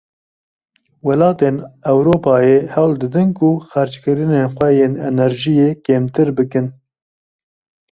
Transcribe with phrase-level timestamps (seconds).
[1.07, 1.55] Welatên
[1.91, 6.65] Ewropayê hewl didin ku xerckirinên xwe yên enerjiyê kêmtir bikin.